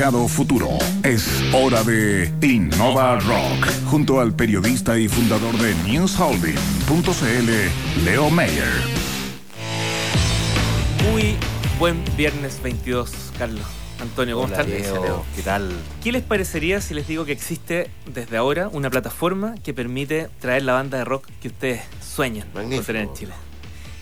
mercado 0.00 0.26
futuro. 0.28 0.78
Es 1.02 1.28
hora 1.52 1.84
de 1.84 2.32
Innova 2.40 3.20
Rock, 3.20 3.68
junto 3.84 4.18
al 4.18 4.34
periodista 4.34 4.98
y 4.98 5.08
fundador 5.08 5.54
de 5.58 5.74
NewsHolding.cl, 5.86 8.02
Leo 8.02 8.30
Mayer. 8.30 8.64
Muy 11.12 11.36
buen 11.78 12.02
viernes 12.16 12.62
22, 12.62 13.12
Carlos. 13.38 13.66
Antonio, 14.00 14.36
¿cómo 14.36 14.46
Hola, 14.46 14.62
están? 14.62 14.70
Leo. 14.70 15.22
¿Qué 15.36 15.42
tal? 15.42 15.70
¿Qué 16.02 16.12
les 16.12 16.22
parecería 16.22 16.80
si 16.80 16.94
les 16.94 17.06
digo 17.06 17.26
que 17.26 17.32
existe 17.32 17.90
desde 18.06 18.38
ahora 18.38 18.70
una 18.72 18.88
plataforma 18.88 19.54
que 19.62 19.74
permite 19.74 20.30
traer 20.40 20.62
la 20.62 20.72
banda 20.72 20.96
de 20.96 21.04
rock 21.04 21.26
que 21.42 21.48
ustedes 21.48 21.82
sueñan 22.02 22.48
con 22.54 22.62
Magnífico. 22.62 22.86
tener 22.86 23.02
en 23.02 23.12
Chile? 23.12 23.34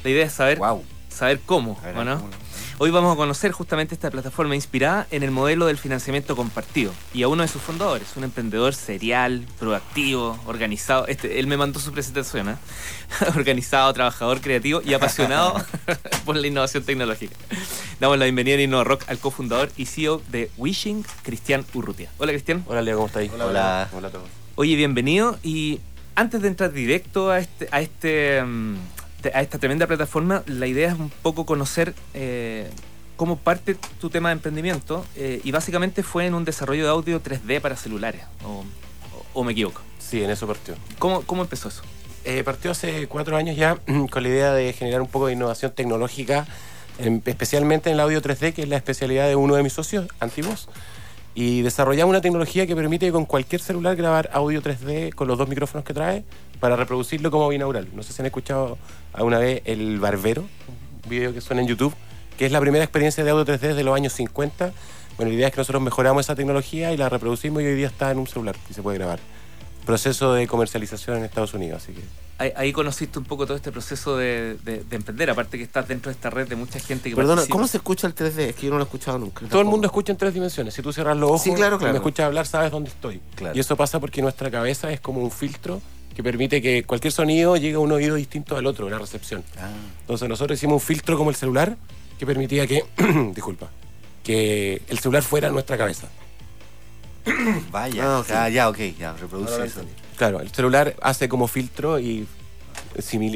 La 0.04 0.10
idea 0.10 0.26
es 0.26 0.32
saber, 0.32 0.58
Wow. 0.58 0.84
saber 1.08 1.40
cómo, 1.44 1.76
ver, 1.82 1.96
¿o 1.96 2.04
no? 2.04 2.18
¿cómo 2.18 2.30
Hoy 2.80 2.92
vamos 2.92 3.12
a 3.12 3.16
conocer 3.16 3.50
justamente 3.50 3.96
esta 3.96 4.08
plataforma 4.08 4.54
inspirada 4.54 5.08
en 5.10 5.24
el 5.24 5.32
modelo 5.32 5.66
del 5.66 5.78
financiamiento 5.78 6.36
compartido 6.36 6.92
y 7.12 7.24
a 7.24 7.28
uno 7.28 7.42
de 7.42 7.48
sus 7.48 7.60
fundadores, 7.60 8.16
un 8.16 8.22
emprendedor 8.22 8.72
serial, 8.72 9.44
proactivo, 9.58 10.38
organizado. 10.46 11.08
Este, 11.08 11.40
él 11.40 11.48
me 11.48 11.56
mandó 11.56 11.80
su 11.80 11.90
presentación, 11.90 12.50
¿eh? 12.50 12.54
organizado, 13.36 13.92
trabajador, 13.92 14.40
creativo 14.40 14.80
y 14.84 14.94
apasionado 14.94 15.54
por 16.24 16.36
la 16.36 16.46
innovación 16.46 16.84
tecnológica. 16.84 17.34
Damos 17.98 18.16
la 18.16 18.26
bienvenida 18.26 18.54
en 18.54 18.60
Innova 18.60 18.84
Rock 18.84 19.02
al 19.08 19.18
cofundador 19.18 19.70
y 19.76 19.86
CEO 19.86 20.22
de 20.28 20.48
Wishing, 20.56 21.04
Cristian 21.24 21.64
Urrutia. 21.74 22.12
Hola, 22.18 22.30
Cristian. 22.30 22.62
Hola 22.68 22.80
Leo, 22.82 22.94
¿cómo 22.94 23.08
estáis? 23.08 23.32
Hola. 23.32 23.88
Hola 23.92 24.06
a 24.06 24.10
todos. 24.12 24.28
Oye, 24.54 24.76
bienvenido. 24.76 25.36
Y 25.42 25.80
antes 26.14 26.42
de 26.42 26.46
entrar 26.46 26.72
directo 26.72 27.32
a 27.32 27.40
este, 27.40 27.68
a 27.72 27.80
este, 27.80 28.40
mm, 28.40 28.76
a 29.34 29.40
esta 29.42 29.58
tremenda 29.58 29.86
plataforma, 29.86 30.42
la 30.46 30.66
idea 30.66 30.88
es 30.92 30.98
un 30.98 31.10
poco 31.10 31.44
conocer 31.46 31.94
eh, 32.14 32.70
cómo 33.16 33.36
parte 33.36 33.76
tu 34.00 34.10
tema 34.10 34.28
de 34.28 34.34
emprendimiento. 34.34 35.04
eh, 35.16 35.40
y 35.44 35.50
básicamente 35.50 36.02
fue 36.02 36.26
en 36.26 36.34
un 36.34 36.44
desarrollo 36.44 36.84
de 36.84 36.90
audio 36.90 37.20
3D 37.22 37.60
para 37.60 37.76
celulares. 37.76 38.22
O, 38.44 38.48
o- 38.60 38.64
o 39.40 39.44
me 39.44 39.52
equivoco. 39.52 39.80
Sí, 39.98 40.22
en 40.22 40.30
eso 40.30 40.46
partió. 40.46 40.74
¿Cómo, 40.98 41.22
cómo 41.22 41.42
empezó 41.42 41.68
eso? 41.68 41.82
Eh, 42.24 42.42
partió 42.44 42.70
hace 42.70 43.06
cuatro 43.08 43.36
años 43.36 43.56
ya 43.56 43.76
con 44.10 44.22
la 44.22 44.28
idea 44.28 44.52
de 44.52 44.72
generar 44.72 45.00
un 45.02 45.08
poco 45.08 45.26
de 45.26 45.32
innovación 45.34 45.72
tecnológica, 45.72 46.46
en- 46.98 47.22
especialmente 47.26 47.90
en 47.90 47.94
el 47.94 48.00
audio 48.00 48.22
3D, 48.22 48.52
que 48.54 48.62
es 48.62 48.68
la 48.68 48.76
especialidad 48.76 49.26
de 49.28 49.36
uno 49.36 49.54
de 49.56 49.62
mis 49.62 49.72
socios 49.72 50.06
antiguos. 50.20 50.68
Y 51.40 51.62
desarrollamos 51.62 52.10
una 52.10 52.20
tecnología 52.20 52.66
que 52.66 52.74
permite 52.74 53.12
con 53.12 53.24
cualquier 53.24 53.60
celular 53.60 53.94
grabar 53.94 54.28
audio 54.32 54.60
3D 54.60 55.14
con 55.14 55.28
los 55.28 55.38
dos 55.38 55.48
micrófonos 55.48 55.84
que 55.84 55.94
trae 55.94 56.24
para 56.58 56.74
reproducirlo 56.74 57.30
como 57.30 57.48
binaural. 57.48 57.86
No 57.94 58.02
sé 58.02 58.12
si 58.12 58.20
han 58.20 58.26
escuchado 58.26 58.76
alguna 59.12 59.38
vez 59.38 59.62
El 59.64 60.00
Barbero, 60.00 60.42
un 61.04 61.08
video 61.08 61.32
que 61.32 61.40
suena 61.40 61.62
en 61.62 61.68
YouTube, 61.68 61.94
que 62.36 62.46
es 62.46 62.50
la 62.50 62.60
primera 62.60 62.82
experiencia 62.82 63.22
de 63.22 63.30
audio 63.30 63.44
3D 63.44 63.74
de 63.74 63.84
los 63.84 63.94
años 63.94 64.14
50. 64.14 64.72
Bueno, 65.16 65.30
la 65.30 65.36
idea 65.36 65.46
es 65.46 65.54
que 65.54 65.60
nosotros 65.60 65.80
mejoramos 65.80 66.26
esa 66.26 66.34
tecnología 66.34 66.92
y 66.92 66.96
la 66.96 67.08
reproducimos 67.08 67.62
y 67.62 67.66
hoy 67.66 67.76
día 67.76 67.86
está 67.86 68.10
en 68.10 68.18
un 68.18 68.26
celular 68.26 68.56
y 68.68 68.74
se 68.74 68.82
puede 68.82 68.98
grabar. 68.98 69.20
Proceso 69.86 70.32
de 70.34 70.48
comercialización 70.48 71.18
en 71.18 71.24
Estados 71.24 71.54
Unidos, 71.54 71.84
así 71.84 71.92
que... 71.92 72.27
Ahí, 72.40 72.52
ahí 72.56 72.72
conociste 72.72 73.18
un 73.18 73.24
poco 73.24 73.46
todo 73.46 73.56
este 73.56 73.72
proceso 73.72 74.16
de, 74.16 74.56
de- 74.64 74.84
de 74.84 74.96
emprender, 74.96 75.28
aparte 75.28 75.58
que 75.58 75.64
estás 75.64 75.88
dentro 75.88 76.08
de 76.10 76.14
esta 76.14 76.30
red 76.30 76.46
de 76.48 76.54
mucha 76.54 76.78
gente 76.78 77.10
que 77.10 77.16
Perdona, 77.16 77.34
participa. 77.36 77.52
¿cómo 77.52 77.66
se 77.66 77.76
escucha 77.78 78.06
el 78.06 78.14
3D? 78.14 78.38
Es 78.50 78.54
que 78.54 78.66
yo 78.66 78.70
no 78.70 78.76
lo 78.76 78.84
he 78.84 78.86
escuchado 78.86 79.18
nunca. 79.18 79.44
Todo 79.48 79.60
el 79.60 79.66
mundo 79.66 79.86
escucha 79.88 80.12
en 80.12 80.18
tres 80.18 80.32
dimensiones. 80.34 80.72
Si 80.72 80.80
tú 80.80 80.92
cierras 80.92 81.16
los 81.16 81.30
ojos 81.30 81.42
Sí, 81.42 81.52
claro, 81.52 81.76
y 81.76 81.78
claro. 81.80 81.92
me 81.94 81.98
escuchas 81.98 82.26
hablar, 82.26 82.46
sabes 82.46 82.70
dónde 82.70 82.90
estoy. 82.90 83.20
Claro. 83.34 83.56
Y 83.56 83.60
eso 83.60 83.74
pasa 83.76 83.98
porque 83.98 84.22
nuestra 84.22 84.50
cabeza 84.52 84.92
es 84.92 85.00
como 85.00 85.20
un 85.20 85.32
filtro 85.32 85.82
que 86.14 86.22
permite 86.22 86.62
que 86.62 86.84
cualquier 86.84 87.12
sonido 87.12 87.56
llegue 87.56 87.74
a 87.74 87.80
un 87.80 87.90
oído 87.90 88.14
distinto 88.14 88.56
al 88.56 88.66
otro, 88.66 88.88
la 88.88 88.98
recepción. 88.98 89.42
Ah, 89.58 89.70
Entonces 90.02 90.28
nosotros 90.28 90.56
hicimos 90.58 90.74
un 90.74 90.80
filtro 90.80 91.18
como 91.18 91.30
el 91.30 91.36
celular 91.36 91.76
que 92.20 92.24
permitía 92.26 92.68
que, 92.68 92.84
disculpa, 93.34 93.68
que 94.22 94.80
el 94.88 94.98
celular 95.00 95.24
fuera 95.24 95.50
nuestra 95.50 95.76
cabeza. 95.76 96.06
Vaya, 97.72 98.04
Ah, 98.16 98.18
ok. 98.20 98.30
ah, 98.32 98.48
ya, 98.48 98.68
ok, 98.68 98.78
ya, 98.98 99.12
reproduce 99.14 99.64
eso. 99.64 99.80
Claro, 100.18 100.40
el 100.40 100.50
celular 100.50 100.96
hace 101.00 101.28
como 101.28 101.46
filtro 101.46 102.00
y 102.00 102.26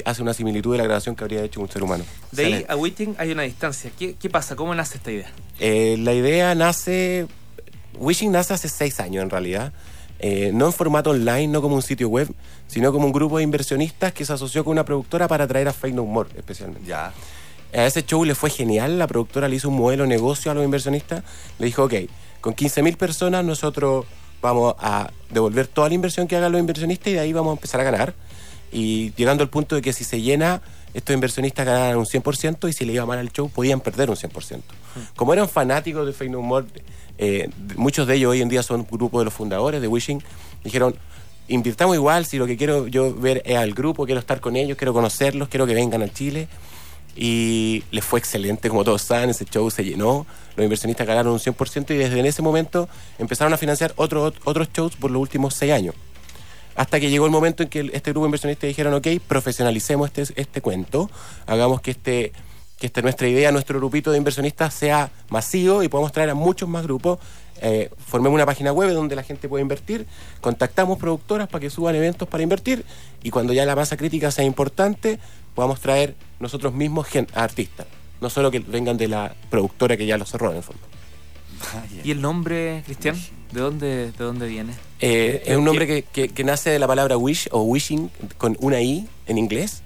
hace 0.04 0.22
una 0.22 0.34
similitud 0.34 0.72
de 0.72 0.78
la 0.78 0.84
grabación 0.84 1.14
que 1.14 1.22
habría 1.22 1.42
hecho 1.44 1.60
un 1.60 1.70
ser 1.70 1.82
humano. 1.82 2.04
De 2.32 2.44
ahí 2.44 2.66
a 2.68 2.74
Witting 2.74 3.14
hay 3.18 3.30
una 3.30 3.42
distancia. 3.42 3.92
¿Qué, 3.96 4.14
¿Qué 4.14 4.28
pasa? 4.28 4.56
¿Cómo 4.56 4.74
nace 4.74 4.96
esta 4.96 5.12
idea? 5.12 5.30
Eh, 5.60 5.96
la 6.00 6.12
idea 6.12 6.54
nace. 6.56 7.28
Wishing 7.98 8.32
nace 8.32 8.54
hace 8.54 8.68
seis 8.68 8.98
años 8.98 9.22
en 9.22 9.30
realidad. 9.30 9.72
Eh, 10.18 10.50
no 10.52 10.66
en 10.66 10.72
formato 10.72 11.10
online, 11.10 11.48
no 11.48 11.62
como 11.62 11.76
un 11.76 11.82
sitio 11.82 12.08
web, 12.08 12.28
sino 12.66 12.92
como 12.92 13.06
un 13.06 13.12
grupo 13.12 13.38
de 13.38 13.44
inversionistas 13.44 14.12
que 14.12 14.24
se 14.24 14.32
asoció 14.32 14.64
con 14.64 14.72
una 14.72 14.84
productora 14.84 15.28
para 15.28 15.46
traer 15.46 15.68
a 15.68 15.72
Fake 15.72 15.94
No 15.94 16.04
More, 16.04 16.30
especialmente. 16.36 16.88
Ya, 16.88 17.12
A 17.72 17.86
ese 17.86 18.04
show 18.04 18.24
le 18.24 18.34
fue 18.34 18.50
genial, 18.50 18.98
la 18.98 19.06
productora 19.06 19.48
le 19.48 19.56
hizo 19.56 19.68
un 19.68 19.76
modelo 19.76 20.04
de 20.04 20.08
negocio 20.08 20.50
a 20.50 20.54
los 20.54 20.64
inversionistas, 20.64 21.24
le 21.58 21.66
dijo, 21.66 21.84
ok, 21.84 21.94
con 22.40 22.54
15.000 22.54 22.96
personas 22.96 23.44
nosotros 23.44 24.06
vamos 24.42 24.74
a 24.78 25.10
devolver 25.30 25.66
toda 25.66 25.88
la 25.88 25.94
inversión 25.94 26.28
que 26.28 26.36
hagan 26.36 26.52
los 26.52 26.60
inversionistas 26.60 27.08
y 27.08 27.12
de 27.12 27.20
ahí 27.20 27.32
vamos 27.32 27.52
a 27.52 27.54
empezar 27.54 27.80
a 27.80 27.84
ganar. 27.84 28.14
Y 28.70 29.12
llegando 29.14 29.42
al 29.42 29.48
punto 29.48 29.76
de 29.76 29.82
que 29.82 29.92
si 29.92 30.04
se 30.04 30.20
llena, 30.20 30.60
estos 30.92 31.14
inversionistas 31.14 31.64
ganaran 31.64 31.96
un 31.96 32.06
100% 32.06 32.68
y 32.68 32.72
si 32.72 32.84
le 32.84 32.92
iba 32.94 33.06
mal 33.06 33.18
al 33.18 33.30
show 33.32 33.48
podían 33.48 33.80
perder 33.80 34.10
un 34.10 34.16
100%. 34.16 34.60
Como 35.16 35.32
eran 35.32 35.48
fanáticos 35.48 36.06
de 36.06 36.12
Fake 36.12 36.30
No 36.30 36.42
More, 36.42 36.66
eh, 37.18 37.48
muchos 37.76 38.06
de 38.06 38.16
ellos 38.16 38.32
hoy 38.32 38.42
en 38.42 38.48
día 38.48 38.62
son 38.62 38.86
grupo 38.90 39.18
de 39.18 39.26
los 39.26 39.34
fundadores 39.34 39.80
de 39.80 39.88
Wishing, 39.88 40.22
dijeron, 40.64 40.96
invirtamos 41.48 41.94
igual, 41.96 42.26
si 42.26 42.38
lo 42.38 42.46
que 42.46 42.56
quiero 42.56 42.88
yo 42.88 43.14
ver 43.14 43.42
es 43.44 43.56
al 43.56 43.72
grupo, 43.74 44.04
quiero 44.06 44.20
estar 44.20 44.40
con 44.40 44.56
ellos, 44.56 44.76
quiero 44.76 44.92
conocerlos, 44.92 45.48
quiero 45.48 45.66
que 45.66 45.74
vengan 45.74 46.02
al 46.02 46.12
Chile. 46.12 46.48
Y 47.14 47.84
les 47.90 48.04
fue 48.04 48.18
excelente, 48.18 48.68
como 48.68 48.84
todos 48.84 49.02
saben, 49.02 49.30
ese 49.30 49.44
show 49.44 49.70
se 49.70 49.84
llenó, 49.84 50.26
los 50.56 50.64
inversionistas 50.64 51.06
ganaron 51.06 51.32
un 51.32 51.38
100% 51.38 51.90
y 51.90 51.98
desde 51.98 52.18
en 52.18 52.26
ese 52.26 52.40
momento 52.40 52.88
empezaron 53.18 53.52
a 53.52 53.58
financiar 53.58 53.92
otros 53.96 54.34
otros 54.44 54.68
shows 54.72 54.96
por 54.96 55.10
los 55.10 55.20
últimos 55.20 55.54
seis 55.54 55.72
años. 55.72 55.94
Hasta 56.74 57.00
que 57.00 57.10
llegó 57.10 57.26
el 57.26 57.30
momento 57.30 57.62
en 57.62 57.68
que 57.68 57.90
este 57.92 58.12
grupo 58.12 58.24
de 58.24 58.28
inversionistas 58.28 58.68
dijeron, 58.68 58.94
ok, 58.94 59.06
profesionalicemos 59.26 60.08
este, 60.08 60.40
este 60.40 60.60
cuento, 60.62 61.10
hagamos 61.46 61.82
que, 61.82 61.90
este, 61.90 62.32
que 62.78 62.86
este, 62.86 63.02
nuestra 63.02 63.28
idea, 63.28 63.52
nuestro 63.52 63.78
grupito 63.78 64.10
de 64.10 64.18
inversionistas 64.18 64.72
sea 64.72 65.10
masivo 65.28 65.82
y 65.82 65.88
podamos 65.88 66.12
traer 66.12 66.30
a 66.30 66.34
muchos 66.34 66.68
más 66.68 66.84
grupos. 66.84 67.18
Eh, 67.60 67.90
formemos 68.06 68.34
una 68.34 68.46
página 68.46 68.72
web 68.72 68.92
donde 68.92 69.14
la 69.14 69.22
gente 69.22 69.48
puede 69.48 69.62
invertir, 69.62 70.06
contactamos 70.40 70.98
productoras 70.98 71.46
para 71.46 71.60
que 71.60 71.70
suban 71.70 71.94
eventos 71.94 72.26
para 72.26 72.42
invertir 72.42 72.84
y 73.22 73.30
cuando 73.30 73.52
ya 73.52 73.64
la 73.64 73.76
masa 73.76 73.96
crítica 73.96 74.32
sea 74.32 74.44
importante, 74.44 75.20
podamos 75.54 75.80
traer 75.80 76.14
nosotros 76.40 76.72
mismos 76.72 77.06
a 77.34 77.42
artistas. 77.44 77.86
No 78.20 78.30
solo 78.30 78.50
que 78.50 78.60
vengan 78.60 78.96
de 78.96 79.08
la 79.08 79.34
productora 79.50 79.96
que 79.96 80.06
ya 80.06 80.16
lo 80.18 80.24
cerró 80.26 80.50
en 80.50 80.58
el 80.58 80.62
fondo. 80.62 80.82
vaya. 81.74 82.02
¿Y 82.04 82.10
el 82.10 82.20
nombre, 82.20 82.82
Cristian? 82.86 83.16
¿De 83.52 83.60
dónde, 83.60 83.86
de 84.12 84.24
dónde 84.24 84.46
viene? 84.48 84.72
Eh, 85.00 85.42
es 85.46 85.56
un 85.56 85.64
nombre 85.64 85.86
que, 85.86 86.02
que- 86.04 86.28
que 86.30 86.44
nace 86.44 86.70
de 86.70 86.78
la 86.78 86.86
palabra 86.86 87.16
wish 87.16 87.48
o 87.52 87.62
wishing 87.62 88.10
con 88.38 88.56
una 88.60 88.80
i 88.80 89.06
en 89.26 89.36
inglés, 89.38 89.82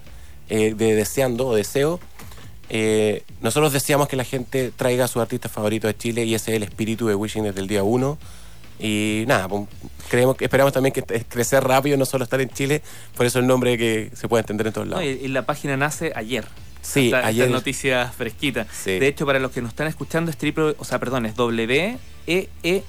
eh, 0.48 0.74
de 0.74 0.94
deseando 0.94 1.48
o 1.48 1.54
deseo. 1.54 1.98
Eh, 2.68 3.22
nosotros 3.40 3.72
deseamos 3.72 4.08
que 4.08 4.16
la 4.16 4.24
gente 4.24 4.70
traiga 4.74 5.04
a 5.04 5.08
sus 5.08 5.22
artistas 5.22 5.50
favoritos 5.52 5.88
de 5.88 5.96
Chile 5.96 6.24
y 6.24 6.34
ese 6.34 6.50
es 6.52 6.56
el 6.56 6.62
espíritu 6.62 7.06
de 7.06 7.14
Wishing 7.14 7.44
desde 7.44 7.60
el 7.60 7.66
día 7.68 7.82
uno. 7.82 8.18
Y 8.78 9.24
nada, 9.26 9.48
pues, 9.48 9.66
creemos, 10.08 10.36
esperamos 10.38 10.72
también 10.72 10.92
que 10.92 11.02
crecer 11.02 11.64
rápido, 11.64 11.96
no 11.96 12.04
solo 12.04 12.24
estar 12.24 12.40
en 12.40 12.50
Chile, 12.50 12.82
por 13.16 13.24
eso 13.26 13.38
el 13.38 13.46
nombre 13.46 13.78
que 13.78 14.10
se 14.14 14.28
puede 14.28 14.42
entender 14.42 14.66
en 14.66 14.72
todos 14.74 14.86
No, 14.86 14.96
lados. 14.96 15.06
y, 15.06 15.24
y 15.24 15.28
la 15.28 15.46
página 15.46 15.76
nace 15.76 16.12
ayer. 16.14 16.44
Sí, 16.82 17.06
Esta- 17.06 17.18
esta 17.18 17.28
ayer. 17.28 17.50
noticia 17.50 18.12
fresquita. 18.16 18.66
Sí. 18.72 18.98
De 18.98 19.08
hecho, 19.08 19.26
para 19.26 19.38
los 19.40 19.50
que 19.50 19.60
nos 19.62 19.70
están 19.70 19.86
escuchando, 19.88 20.30
es 20.30 20.36
triple, 20.36 20.76
o 20.78 20.84
sea, 20.84 20.98
perdón, 21.00 21.26
es 21.26 21.34
W 21.34 21.98
E 22.26 22.48
E 22.62 22.82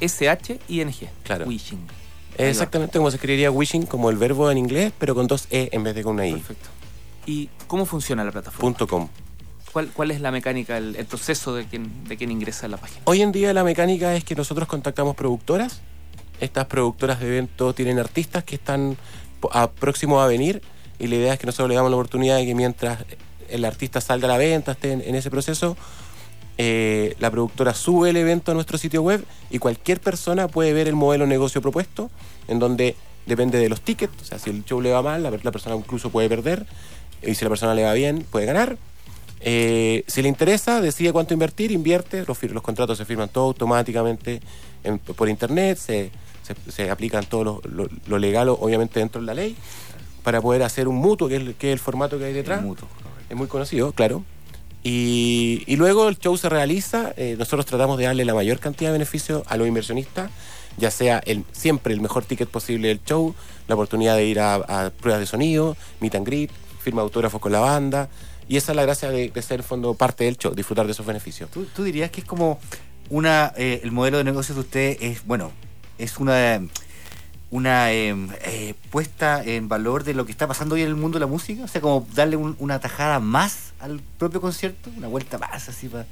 S 0.00 0.28
H 0.28 0.58
I 0.68 0.80
N 0.80 0.92
G. 0.92 1.08
Claro. 1.22 1.46
Wishing. 1.46 1.78
Exactamente 2.36 2.98
como 2.98 3.10
se 3.10 3.16
escribiría 3.16 3.50
wishing, 3.50 3.86
como 3.86 4.10
el 4.10 4.16
verbo 4.16 4.50
en 4.50 4.58
inglés, 4.58 4.92
pero 4.98 5.14
con 5.14 5.26
dos 5.26 5.46
e 5.50 5.68
en 5.72 5.82
vez 5.84 5.94
de 5.94 6.02
con 6.02 6.14
una 6.14 6.26
i. 6.26 6.32
Perfecto. 6.32 6.68
¿Y 7.26 7.48
cómo 7.66 7.86
funciona 7.86 8.24
la 8.24 8.32
plataforma? 8.32 8.60
Punto 8.60 8.86
com. 8.86 9.08
¿Cuál, 9.72 9.88
cuál 9.88 10.10
es 10.10 10.20
la 10.20 10.32
mecánica, 10.32 10.78
el, 10.78 10.94
proceso 11.06 11.54
de 11.54 11.64
quien, 11.64 12.04
de 12.04 12.16
quien 12.16 12.30
ingresa 12.30 12.66
a 12.66 12.68
la 12.68 12.76
página? 12.76 13.00
Hoy 13.04 13.22
en 13.22 13.30
día 13.30 13.52
la 13.52 13.62
mecánica 13.62 14.16
es 14.16 14.24
que 14.24 14.34
nosotros 14.34 14.66
contactamos 14.66 15.14
productoras. 15.14 15.80
Estas 16.40 16.66
productoras 16.66 17.20
de 17.20 17.28
eventos 17.28 17.74
tienen 17.74 17.98
artistas 17.98 18.42
que 18.42 18.56
están 18.56 18.96
a- 19.52 19.70
próximos 19.70 20.22
a 20.22 20.26
venir 20.26 20.62
y 20.98 21.06
la 21.06 21.16
idea 21.16 21.32
es 21.34 21.38
que 21.38 21.46
nosotros 21.46 21.68
le 21.68 21.76
damos 21.76 21.90
la 21.90 21.96
oportunidad 21.96 22.36
de 22.36 22.46
que 22.46 22.54
mientras 22.54 23.04
el 23.48 23.64
artista 23.64 24.00
salga 24.00 24.26
a 24.26 24.30
la 24.32 24.38
venta, 24.38 24.72
esté 24.72 24.92
en, 24.92 25.14
ese 25.14 25.30
proceso, 25.30 25.76
eh, 26.58 27.14
la 27.20 27.30
productora 27.30 27.72
sube 27.74 28.10
el 28.10 28.16
evento 28.16 28.50
a 28.50 28.54
nuestro 28.54 28.76
sitio 28.76 29.02
web 29.02 29.24
y 29.50 29.58
cualquier 29.58 30.00
persona 30.00 30.48
puede 30.48 30.72
ver 30.72 30.88
el 30.88 30.94
modelo 30.94 31.24
de 31.24 31.30
negocio 31.30 31.62
propuesto, 31.62 32.10
en 32.48 32.58
donde 32.58 32.96
depende 33.26 33.58
de 33.58 33.68
los 33.68 33.80
tickets, 33.80 34.22
o 34.22 34.24
sea, 34.24 34.38
si 34.38 34.50
el 34.50 34.64
show 34.64 34.80
le 34.80 34.90
va 34.92 35.02
mal, 35.02 35.22
la 35.22 35.52
persona 35.52 35.76
incluso 35.76 36.10
puede 36.10 36.28
perder, 36.28 36.66
y 37.22 37.34
si 37.34 37.44
la 37.44 37.50
persona 37.50 37.74
le 37.74 37.84
va 37.84 37.92
bien, 37.92 38.26
puede 38.30 38.46
ganar. 38.46 38.76
Eh, 39.40 40.04
si 40.06 40.20
le 40.22 40.28
interesa, 40.28 40.80
decide 40.80 41.12
cuánto 41.12 41.32
invertir, 41.32 41.70
invierte, 41.72 42.24
los, 42.26 42.38
contratos 42.62 42.98
se 42.98 43.04
firman 43.04 43.28
todo 43.30 43.44
automáticamente 43.44 44.40
en- 44.84 44.98
por 44.98 45.28
internet, 45.28 45.78
se, 45.78 46.10
se- 46.42 46.70
se 46.70 46.90
aplican 46.90 47.24
todo 47.24 47.44
lo, 47.44 47.60
lo- 47.64 47.88
lo 48.06 48.18
legal, 48.18 48.48
obviamente 48.50 49.00
dentro 49.00 49.20
de 49.20 49.26
la 49.26 49.34
ley, 49.34 49.56
para 50.22 50.42
poder 50.42 50.62
hacer 50.62 50.88
un 50.88 50.96
mutuo, 50.96 51.28
que 51.28 51.36
es 51.36 51.40
el, 51.42 51.54
que 51.54 51.68
es 51.68 51.72
el 51.72 51.78
formato 51.78 52.18
que 52.18 52.26
hay 52.26 52.32
detrás. 52.34 52.62
Mutuo. 52.62 52.86
Es 53.30 53.36
muy 53.36 53.46
conocido, 53.46 53.92
claro. 53.92 54.24
Y, 54.82 55.62
y 55.66 55.76
luego 55.76 56.08
el 56.08 56.18
show 56.18 56.36
se 56.36 56.48
realiza, 56.48 57.12
eh, 57.16 57.36
nosotros 57.38 57.66
tratamos 57.66 57.98
de 57.98 58.04
darle 58.04 58.24
la 58.24 58.34
mayor 58.34 58.58
cantidad 58.58 58.88
de 58.90 58.92
beneficios 58.94 59.42
a 59.46 59.56
los 59.56 59.68
inversionistas, 59.68 60.30
ya 60.78 60.90
sea 60.90 61.20
el, 61.26 61.44
siempre 61.52 61.92
el 61.92 62.00
mejor 62.00 62.24
ticket 62.24 62.48
posible 62.48 62.88
del 62.88 63.00
show, 63.04 63.34
la 63.68 63.74
oportunidad 63.74 64.16
de 64.16 64.24
ir 64.24 64.40
a, 64.40 64.54
a 64.54 64.90
pruebas 64.90 65.20
de 65.20 65.26
sonido, 65.26 65.76
meet 66.00 66.14
and 66.14 66.26
greet, 66.26 66.50
firma 66.82 67.02
de 67.02 67.04
autógrafos 67.04 67.40
con 67.40 67.52
la 67.52 67.60
banda, 67.60 68.08
y 68.50 68.56
esa 68.56 68.72
es 68.72 68.76
la 68.76 68.82
gracia 68.82 69.10
de, 69.10 69.30
de 69.30 69.42
ser 69.42 69.62
fondo 69.62 69.94
parte 69.94 70.24
del 70.24 70.36
show, 70.36 70.52
disfrutar 70.52 70.84
de 70.84 70.92
esos 70.92 71.06
beneficios. 71.06 71.48
¿Tú, 71.50 71.84
dirías 71.84 72.10
que 72.10 72.20
es 72.22 72.26
como 72.26 72.58
una. 73.08 73.52
eh, 73.56 73.80
el 73.84 73.92
modelo 73.92 74.18
de 74.18 74.24
negocios 74.24 74.56
de 74.56 74.60
usted 74.62 74.96
es, 75.00 75.24
bueno, 75.24 75.52
es 75.98 76.18
una. 76.18 76.60
Una 77.52 77.92
eh, 77.92 78.14
eh, 78.44 78.74
puesta 78.90 79.42
en 79.44 79.68
valor 79.68 80.04
de 80.04 80.14
lo 80.14 80.24
que 80.24 80.30
está 80.32 80.46
pasando 80.46 80.74
hoy 80.76 80.82
en 80.82 80.88
el 80.88 80.94
mundo 80.94 81.18
de 81.18 81.24
la 81.24 81.30
música, 81.30 81.64
o 81.64 81.68
sea, 81.68 81.80
como 81.80 82.06
darle 82.14 82.36
un- 82.36 82.54
una 82.60 82.78
tajada 82.78 83.18
más 83.18 83.72
al 83.80 84.00
propio 84.18 84.40
concierto, 84.40 84.88
una 84.96 85.08
vuelta 85.08 85.36
más 85.38 85.68
así 85.68 85.88
para. 85.88 86.06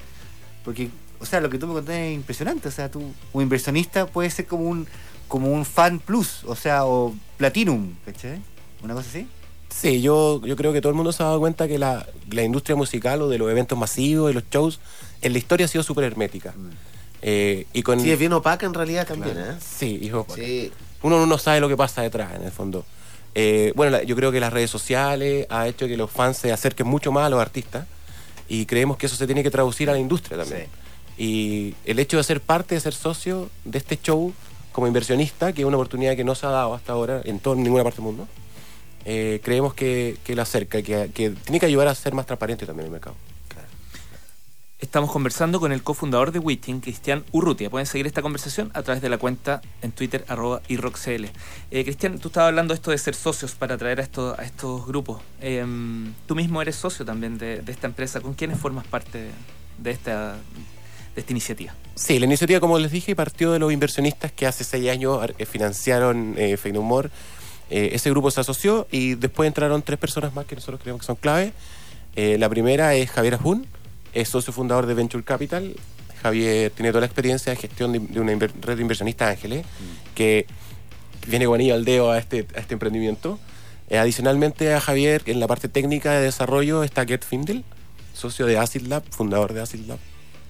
Porque, 0.64 0.90
o 1.20 1.26
sea, 1.26 1.40
lo 1.40 1.48
que 1.48 1.58
tú 1.58 1.66
me 1.68 1.74
contaste 1.74 2.08
es 2.10 2.14
impresionante, 2.16 2.66
o 2.68 2.72
sea, 2.72 2.90
tú, 2.90 3.12
un 3.32 3.42
inversionista 3.42 4.06
puede 4.06 4.30
ser 4.30 4.46
como 4.46 4.64
un 4.64 4.86
como 5.28 5.52
un 5.52 5.64
fan 5.64 6.00
plus, 6.00 6.42
o 6.44 6.56
sea, 6.56 6.84
o 6.86 7.14
platinum, 7.36 7.94
¿cachai? 8.04 8.40
Una 8.82 8.94
cosa 8.94 9.08
así. 9.08 9.28
Sí, 9.68 10.00
yo, 10.02 10.40
yo 10.44 10.56
creo 10.56 10.72
que 10.72 10.80
todo 10.80 10.90
el 10.90 10.96
mundo 10.96 11.12
se 11.12 11.22
ha 11.22 11.26
dado 11.26 11.38
cuenta 11.40 11.68
que 11.68 11.78
la, 11.78 12.06
la 12.30 12.42
industria 12.42 12.74
musical 12.76 13.22
o 13.22 13.28
de 13.28 13.38
los 13.38 13.50
eventos 13.50 13.78
masivos, 13.78 14.28
de 14.28 14.34
los 14.34 14.44
shows, 14.50 14.80
en 15.22 15.32
la 15.32 15.38
historia 15.38 15.66
ha 15.66 15.68
sido 15.68 15.84
súper 15.84 16.04
hermética. 16.04 16.54
Eh, 17.22 17.66
y 17.72 17.82
con, 17.82 18.00
Sí, 18.00 18.10
es 18.10 18.18
bien 18.18 18.32
opaca 18.32 18.66
en 18.66 18.74
realidad 18.74 19.06
también, 19.06 19.36
¿eh? 19.38 19.54
Sí, 19.60 19.98
hijo, 20.02 20.26
Sí. 20.34 20.72
uno 21.02 21.26
no 21.26 21.38
sabe 21.38 21.60
lo 21.60 21.68
que 21.68 21.76
pasa 21.76 22.02
detrás, 22.02 22.34
en 22.34 22.42
el 22.44 22.52
fondo. 22.52 22.84
Eh, 23.34 23.72
bueno, 23.76 23.92
la- 23.92 24.02
yo 24.02 24.16
creo 24.16 24.32
que 24.32 24.40
las 24.40 24.52
redes 24.52 24.70
sociales 24.70 25.46
ha 25.50 25.68
hecho 25.68 25.86
que 25.86 25.96
los 25.96 26.10
fans 26.10 26.38
se 26.38 26.50
acerquen 26.52 26.86
mucho 26.86 27.12
más 27.12 27.26
a 27.26 27.30
los 27.30 27.40
artistas 27.40 27.86
y 28.48 28.66
creemos 28.66 28.96
que 28.96 29.06
eso 29.06 29.16
se 29.16 29.26
tiene 29.26 29.42
que 29.42 29.50
traducir 29.50 29.90
a 29.90 29.92
la 29.92 29.98
industria 29.98 30.38
también. 30.38 30.66
Y 31.16 31.74
el 31.84 31.98
hecho 31.98 32.16
de 32.16 32.22
ser 32.24 32.40
parte, 32.40 32.74
de 32.76 32.80
ser 32.80 32.94
socio 32.94 33.50
de 33.64 33.78
este 33.78 33.98
show 34.00 34.32
como 34.72 34.86
inversionista, 34.86 35.52
que 35.52 35.62
es 35.62 35.66
una 35.66 35.76
oportunidad 35.76 36.16
que 36.16 36.24
no 36.24 36.34
se 36.34 36.46
ha 36.46 36.50
dado 36.50 36.74
hasta 36.74 36.92
ahora 36.92 37.20
en, 37.24 37.38
todo, 37.40 37.54
en 37.54 37.64
ninguna 37.64 37.82
parte 37.82 37.96
del 37.96 38.04
mundo, 38.06 38.28
eh, 39.04 39.40
creemos 39.42 39.74
que, 39.74 40.16
que 40.24 40.34
lo 40.34 40.42
acerca, 40.42 40.82
que, 40.82 41.10
que 41.14 41.30
tiene 41.30 41.60
que 41.60 41.66
ayudar 41.66 41.88
a 41.88 41.94
ser 41.94 42.14
más 42.14 42.26
transparente 42.26 42.66
también 42.66 42.86
el 42.86 42.92
mercado. 42.92 43.16
Estamos 44.80 45.10
conversando 45.10 45.58
con 45.58 45.72
el 45.72 45.82
cofundador 45.82 46.30
de 46.30 46.38
Witting, 46.38 46.78
Cristian 46.80 47.24
Urrutia. 47.32 47.68
Pueden 47.68 47.84
seguir 47.84 48.06
esta 48.06 48.22
conversación 48.22 48.70
a 48.74 48.82
través 48.82 49.02
de 49.02 49.08
la 49.08 49.18
cuenta 49.18 49.60
en 49.82 49.90
Twitter, 49.90 50.24
arroba 50.28 50.62
iRockCL. 50.68 51.24
Eh, 51.72 51.82
Cristian, 51.82 52.20
tú 52.20 52.28
estabas 52.28 52.50
hablando 52.50 52.74
de 52.74 52.76
esto 52.76 52.92
de 52.92 52.98
ser 52.98 53.16
socios 53.16 53.56
para 53.56 53.74
atraer 53.74 53.98
a, 53.98 54.04
estos 54.04 54.38
a 54.38 54.44
estos 54.44 54.86
grupos. 54.86 55.20
Eh, 55.40 55.66
tú 56.26 56.36
mismo 56.36 56.62
eres 56.62 56.76
socio 56.76 57.04
también 57.04 57.38
de, 57.38 57.60
de 57.60 57.72
esta 57.72 57.88
empresa. 57.88 58.20
¿Con 58.20 58.34
quiénes 58.34 58.56
formas 58.60 58.86
parte 58.86 59.30
de 59.78 59.90
esta, 59.90 60.34
de 60.34 61.20
esta 61.20 61.32
iniciativa? 61.32 61.74
Sí, 61.96 62.20
la 62.20 62.26
iniciativa, 62.26 62.60
como 62.60 62.78
les 62.78 62.92
dije, 62.92 63.16
partió 63.16 63.50
de 63.50 63.58
los 63.58 63.72
inversionistas 63.72 64.30
que 64.30 64.46
hace 64.46 64.62
seis 64.62 64.88
años 64.90 65.28
eh, 65.38 65.44
financiaron 65.44 66.36
eh, 66.38 66.56
Feinhumor. 66.56 67.10
Eh, 67.70 67.90
ese 67.92 68.10
grupo 68.10 68.30
se 68.30 68.40
asoció 68.40 68.86
y 68.90 69.14
después 69.14 69.46
entraron 69.46 69.82
tres 69.82 69.98
personas 69.98 70.34
más 70.34 70.46
que 70.46 70.54
nosotros 70.54 70.80
creemos 70.80 71.02
que 71.02 71.06
son 71.06 71.16
clave. 71.16 71.52
Eh, 72.16 72.36
la 72.38 72.48
primera 72.48 72.94
es 72.94 73.10
Javier 73.10 73.34
Ajun, 73.34 73.66
es 74.12 74.28
socio 74.28 74.52
fundador 74.52 74.86
de 74.86 74.94
Venture 74.94 75.24
Capital. 75.24 75.76
Javier 76.22 76.72
tiene 76.72 76.90
toda 76.90 77.00
la 77.00 77.06
experiencia 77.06 77.52
de 77.52 77.56
gestión 77.56 77.92
de, 77.92 78.00
de 78.00 78.20
una 78.20 78.32
red 78.34 78.76
de 78.76 78.82
inversionistas 78.82 79.30
ángeles 79.30 79.64
que 80.14 80.46
viene 81.28 81.46
con 81.46 81.54
anillo 81.54 81.74
al 81.74 81.84
dedo 81.84 82.10
a 82.10 82.18
este, 82.18 82.46
a 82.56 82.60
este 82.60 82.74
emprendimiento. 82.74 83.38
Eh, 83.90 83.98
adicionalmente 83.98 84.74
a 84.74 84.80
Javier, 84.80 85.22
en 85.26 85.40
la 85.40 85.46
parte 85.46 85.68
técnica 85.68 86.12
de 86.12 86.22
desarrollo 86.22 86.82
está 86.82 87.06
Gert 87.06 87.24
Findel, 87.24 87.64
socio 88.14 88.46
de 88.46 88.58
Acid 88.58 88.82
Lab, 88.82 89.02
fundador 89.10 89.52
de 89.52 89.62
Acid 89.62 89.86
Lab, 89.86 89.98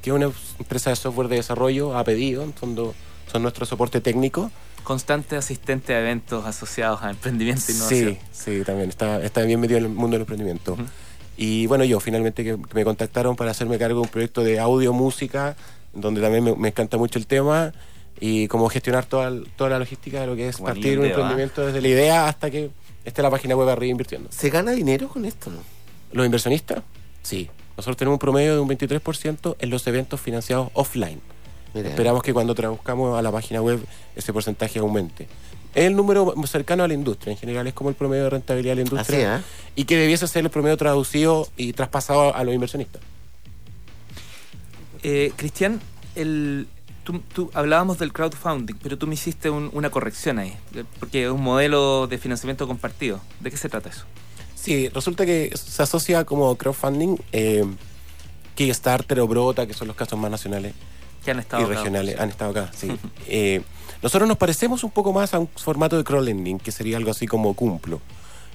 que 0.02 0.10
es 0.10 0.16
una 0.16 0.30
empresa 0.58 0.90
de 0.90 0.96
software 0.96 1.28
de 1.28 1.36
desarrollo 1.36 1.96
a 1.96 2.02
pedido, 2.04 2.42
en 2.42 2.54
fondo 2.54 2.94
son 3.30 3.42
nuestro 3.42 3.66
soporte 3.66 4.00
técnico. 4.00 4.50
Constante 4.88 5.36
asistente 5.36 5.94
a 5.94 6.00
eventos 6.00 6.46
asociados 6.46 7.02
a 7.02 7.10
emprendimiento 7.10 7.62
e 7.68 7.72
innovación. 7.72 8.18
Sí, 8.32 8.58
sí, 8.58 8.64
también 8.64 8.88
está, 8.88 9.22
está 9.22 9.42
bien 9.42 9.60
metido 9.60 9.76
en 9.76 9.84
el 9.84 9.90
mundo 9.90 10.14
del 10.14 10.22
emprendimiento. 10.22 10.78
Y 11.36 11.66
bueno, 11.66 11.84
yo 11.84 12.00
finalmente 12.00 12.42
que, 12.42 12.52
que 12.56 12.74
me 12.74 12.84
contactaron 12.84 13.36
para 13.36 13.50
hacerme 13.50 13.76
cargo 13.76 14.00
de 14.00 14.06
un 14.06 14.08
proyecto 14.08 14.42
de 14.42 14.58
audio, 14.58 14.94
música, 14.94 15.58
donde 15.92 16.22
también 16.22 16.42
me, 16.42 16.54
me 16.54 16.68
encanta 16.68 16.96
mucho 16.96 17.18
el 17.18 17.26
tema 17.26 17.74
y 18.18 18.48
cómo 18.48 18.66
gestionar 18.70 19.04
toda, 19.04 19.30
toda 19.56 19.68
la 19.68 19.78
logística 19.78 20.22
de 20.22 20.26
lo 20.26 20.36
que 20.36 20.48
es 20.48 20.56
Como 20.56 20.68
partir 20.68 20.98
un 20.98 21.04
emprendimiento 21.04 21.66
desde 21.66 21.82
la 21.82 21.88
idea 21.88 22.26
hasta 22.26 22.50
que 22.50 22.70
esté 23.04 23.20
la 23.20 23.28
página 23.28 23.56
web 23.56 23.68
arriba 23.68 23.90
invirtiendo. 23.90 24.32
¿Se 24.32 24.48
gana 24.48 24.72
dinero 24.72 25.10
con 25.10 25.26
esto, 25.26 25.50
no? 25.50 25.58
¿Los 26.12 26.24
inversionistas? 26.24 26.82
Sí. 27.22 27.50
Nosotros 27.76 27.98
tenemos 27.98 28.14
un 28.14 28.20
promedio 28.20 28.54
de 28.54 28.60
un 28.60 28.68
23% 28.70 29.56
en 29.58 29.68
los 29.68 29.86
eventos 29.86 30.18
financiados 30.18 30.70
offline. 30.72 31.20
Mira. 31.74 31.90
Esperamos 31.90 32.22
que 32.22 32.32
cuando 32.32 32.54
traduzcamos 32.54 33.18
a 33.18 33.22
la 33.22 33.30
página 33.32 33.60
web 33.60 33.84
ese 34.16 34.32
porcentaje 34.32 34.78
aumente. 34.78 35.28
Es 35.74 35.84
el 35.84 35.94
número 35.94 36.34
cercano 36.46 36.82
a 36.82 36.88
la 36.88 36.94
industria, 36.94 37.32
en 37.32 37.38
general 37.38 37.66
es 37.66 37.74
como 37.74 37.90
el 37.90 37.94
promedio 37.94 38.24
de 38.24 38.30
rentabilidad 38.30 38.72
de 38.72 38.76
la 38.76 38.88
industria 38.88 39.34
Así, 39.36 39.42
¿eh? 39.42 39.46
y 39.76 39.84
que 39.84 39.96
debiese 39.96 40.26
ser 40.26 40.42
el 40.44 40.50
promedio 40.50 40.76
traducido 40.76 41.46
y 41.56 41.72
traspasado 41.74 42.34
a 42.34 42.42
los 42.42 42.54
inversionistas. 42.54 43.02
Eh, 45.02 45.32
Cristian, 45.36 45.80
el, 46.16 46.66
tú, 47.04 47.20
tú- 47.34 47.50
hablábamos 47.54 47.98
del 47.98 48.12
crowdfunding, 48.12 48.74
pero 48.82 48.98
tú 48.98 49.06
me 49.06 49.14
hiciste 49.14 49.50
un- 49.50 49.70
una 49.72 49.90
corrección 49.90 50.38
ahí, 50.38 50.56
porque 50.98 51.24
es 51.26 51.30
un 51.30 51.42
modelo 51.42 52.06
de 52.08 52.18
financiamiento 52.18 52.66
compartido. 52.66 53.20
¿De 53.40 53.50
qué 53.50 53.56
se 53.56 53.68
trata 53.68 53.90
eso? 53.90 54.04
Sí, 54.56 54.88
resulta 54.88 55.24
que 55.24 55.52
se 55.56 55.82
asocia 55.82 56.24
como 56.24 56.56
crowdfunding 56.56 57.16
eh, 57.32 57.64
Kickstarter 58.56 59.20
o 59.20 59.28
Brota, 59.28 59.66
que 59.66 59.74
son 59.74 59.86
los 59.86 59.96
casos 59.96 60.18
más 60.18 60.30
nacionales 60.30 60.74
Que 61.24 61.30
han 61.32 61.38
estado 61.40 61.62
y 61.62 61.66
acá. 61.66 61.74
regionales, 61.74 62.18
han 62.18 62.28
estado 62.30 62.50
acá, 62.52 62.70
sí. 62.74 62.88
Eh, 63.28 63.62
nosotros 64.02 64.28
nos 64.28 64.36
parecemos 64.36 64.84
un 64.84 64.90
poco 64.90 65.12
más 65.12 65.34
a 65.34 65.38
un 65.40 65.48
formato 65.48 65.96
de 65.96 66.04
crowdlending, 66.04 66.58
que 66.60 66.70
sería 66.72 66.96
algo 66.96 67.10
así 67.10 67.26
como 67.26 67.54
Cumplo, 67.54 68.00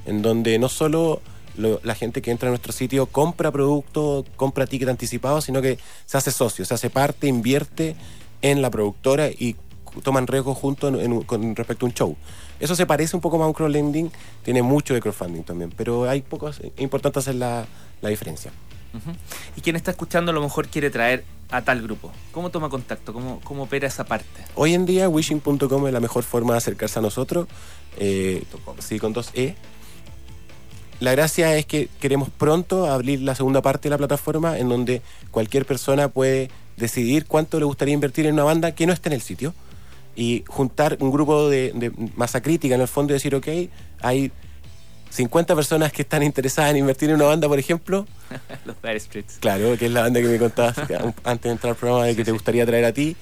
en 0.06 0.22
donde 0.22 0.58
no 0.58 0.70
solo 0.70 1.22
lo- 1.58 1.82
la 1.84 1.96
gente 1.96 2.22
que 2.22 2.32
entra 2.32 2.48
a 2.48 2.52
nuestro 2.52 2.72
sitio 2.72 3.06
compra 3.08 3.52
producto, 3.52 4.26
compra 4.38 4.66
ticket 4.68 4.88
anticipado, 4.90 5.42
sino 5.42 5.62
que 5.62 5.78
se 6.06 6.18
hace 6.18 6.32
socio, 6.32 6.64
se 6.66 6.74
hace 6.74 6.90
parte, 6.90 7.28
invierte 7.28 7.96
en 8.42 8.62
la 8.62 8.70
productora 8.70 9.28
y 9.28 9.56
toman 10.02 10.26
riesgos 10.28 10.58
juntos 10.58 10.96
con 11.28 11.56
respecto 11.56 11.86
a 11.86 11.90
un 11.90 11.94
show. 11.94 12.16
Eso 12.60 12.76
se 12.76 12.86
parece 12.86 13.16
un 13.16 13.22
poco 13.22 13.38
más 13.38 13.46
a 13.46 13.48
un 13.50 13.54
crowdlending, 13.54 14.12
tiene 14.44 14.62
mucho 14.64 14.94
de 14.94 15.02
crowdfunding 15.02 15.44
también, 15.44 15.72
pero 15.76 16.10
hay 16.10 16.22
pocos, 16.22 16.60
es 16.62 16.72
importante 16.78 17.20
hacer 17.20 17.36
la, 17.36 17.66
la 18.02 18.10
diferencia. 18.10 18.52
Y 19.56 19.62
quien 19.62 19.76
está 19.76 19.92
escuchando 19.92 20.32
a 20.32 20.34
lo 20.34 20.42
mejor 20.42 20.68
quiere 20.68 20.90
traer 20.90 21.24
a 21.50 21.62
tal 21.62 21.82
grupo. 21.82 22.12
¿Cómo 22.32 22.50
toma 22.50 22.70
contacto? 22.70 23.14
¿Cómo, 23.14 23.40
cómo 23.44 23.64
opera 23.64 23.88
esa 23.88 24.06
parte? 24.06 24.26
Hoy 24.56 24.74
en 24.74 24.86
día 24.86 25.10
wishing.com 25.10 25.88
es 25.88 25.94
la 25.94 26.00
mejor 26.00 26.24
forma 26.24 26.54
de 26.54 26.58
acercarse 26.58 27.00
a 27.00 27.02
nosotros, 27.02 27.48
eh, 27.98 28.44
sí, 28.80 29.00
con 29.00 29.14
dos 29.14 29.32
E. 29.34 29.56
La 31.00 31.12
gracia 31.12 31.56
es 31.58 31.66
que 31.66 31.90
queremos 32.00 32.30
pronto 32.30 32.90
abrir 32.90 33.22
la 33.22 33.36
segunda 33.36 33.62
parte 33.62 33.84
de 33.84 33.92
la 33.92 33.98
plataforma 33.98 34.58
en 34.58 34.70
donde 34.70 35.02
cualquier 35.32 35.66
persona 35.66 36.08
puede 36.08 36.50
decidir 36.78 37.26
cuánto 37.26 37.60
le 37.60 37.66
gustaría 37.66 37.94
invertir 37.94 38.26
en 38.26 38.34
una 38.34 38.44
banda 38.44 38.74
que 38.74 38.88
no 38.88 38.94
esté 38.94 39.10
en 39.10 39.14
el 39.14 39.22
sitio 39.22 39.54
y 40.16 40.44
juntar 40.48 40.98
un 41.02 41.12
grupo 41.12 41.50
de, 41.50 41.72
de 41.74 41.92
masa 42.16 42.42
crítica 42.42 42.76
en 42.76 42.82
el 42.82 42.88
fondo 42.88 43.14
y 43.14 43.16
decir, 43.16 43.36
ok, 43.36 43.48
hay 44.02 44.32
50 45.14 45.56
personas 45.56 45.92
que 45.92 46.02
están 46.02 46.24
interesadas 46.24 46.72
en 46.72 46.78
invertir 46.78 47.10
en 47.10 47.16
una 47.16 47.26
banda, 47.26 47.48
por 47.48 47.60
ejemplo, 47.60 48.06
Los 48.66 48.82
Dire 48.82 49.00
Streets. 49.00 49.38
Claro, 49.40 49.78
que 49.78 49.86
es 49.86 49.92
la 49.92 50.02
banda 50.02 50.20
que 50.22 50.28
me 50.28 50.40
contabas 50.40 50.76
antes 51.24 51.44
de 51.44 51.50
entrar 51.52 51.72
al 51.72 51.78
programa 51.78 52.06
de 52.06 52.16
que 52.16 52.24
te 52.26 52.32
gustaría 52.32 52.66
traer 52.66 52.86
a 52.86 52.94
ti. 52.94 53.16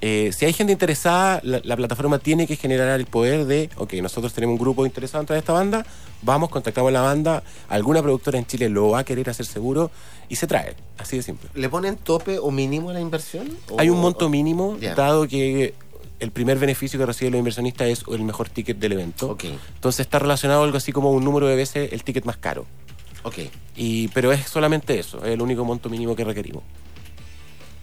Eh, 0.00 0.32
si 0.36 0.44
hay 0.44 0.52
gente 0.52 0.72
interesada, 0.72 1.40
la, 1.44 1.60
la 1.64 1.76
plataforma 1.76 2.18
tiene 2.18 2.46
que 2.46 2.56
generar 2.56 3.00
el 3.00 3.06
poder 3.06 3.46
de, 3.46 3.70
ok, 3.76 3.94
nosotros 3.94 4.34
tenemos 4.34 4.54
un 4.54 4.58
grupo 4.58 4.84
interesado 4.84 5.22
en 5.22 5.26
traer 5.26 5.38
esta 5.40 5.54
banda, 5.54 5.86
vamos, 6.20 6.50
contactamos 6.50 6.90
a 6.90 6.92
la 6.92 7.00
banda, 7.00 7.42
alguna 7.70 8.02
productora 8.02 8.38
en 8.38 8.44
Chile 8.46 8.68
lo 8.68 8.90
va 8.90 8.98
a 8.98 9.04
querer 9.04 9.30
hacer 9.30 9.46
seguro 9.46 9.90
y 10.28 10.36
se 10.36 10.46
trae, 10.46 10.74
así 10.98 11.16
de 11.16 11.22
simple. 11.22 11.48
¿Le 11.54 11.68
ponen 11.70 11.96
tope 11.96 12.38
o 12.38 12.50
mínimo 12.50 12.90
a 12.90 12.92
la 12.92 13.00
inversión? 13.00 13.48
¿O- 13.70 13.80
Hay 13.80 13.88
un 13.88 13.98
monto 13.98 14.28
mínimo, 14.28 14.76
dado 14.94 15.26
que 15.26 15.72
el 16.24 16.32
primer 16.32 16.58
beneficio 16.58 16.98
que 16.98 17.06
recibe 17.06 17.28
el 17.28 17.36
inversionista 17.36 17.86
es 17.86 18.02
el 18.10 18.22
mejor 18.22 18.48
ticket 18.48 18.78
del 18.78 18.92
evento. 18.92 19.28
Ok, 19.30 19.44
Entonces 19.74 20.00
está 20.00 20.18
relacionado 20.18 20.64
algo 20.64 20.76
así 20.76 20.90
como 20.90 21.10
un 21.12 21.22
número 21.24 21.46
de 21.46 21.54
veces 21.56 21.92
el 21.92 22.02
ticket 22.02 22.24
más 22.24 22.36
caro. 22.38 22.66
ok. 23.22 23.38
Y, 23.76 24.08
pero 24.08 24.32
es 24.32 24.48
solamente 24.48 24.98
eso, 24.98 25.18
es 25.24 25.32
el 25.32 25.40
único 25.42 25.64
monto 25.64 25.88
mínimo 25.88 26.16
que 26.16 26.24
requerimos. 26.24 26.62